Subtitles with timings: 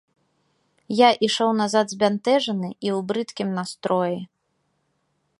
[0.99, 4.17] Я ішоў назад збянтэжаны і ў брыдкім настроі.